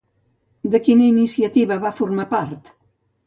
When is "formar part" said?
1.99-2.73